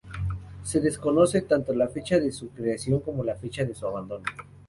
Se 0.63 0.79
desconoce 0.79 1.43
tanto 1.43 1.75
la 1.75 1.87
fecha 1.87 2.17
de 2.19 2.31
su 2.31 2.49
creación 2.49 3.01
como 3.01 3.23
la 3.23 3.35
fecha 3.35 3.63
de 3.65 3.75
su 3.75 3.85
abandono. 3.85 4.25